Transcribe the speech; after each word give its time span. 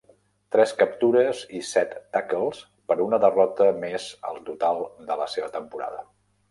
Tres 0.53 0.71
captures 0.79 1.41
i 1.59 1.61
set 1.73 1.93
tackles 2.17 2.63
per 2.93 2.99
una 3.07 3.23
derrota 3.27 3.69
més 3.87 4.11
al 4.33 4.43
total 4.51 4.85
de 5.13 5.21
la 5.25 5.33
seva 5.37 5.57
temporada. 5.61 6.07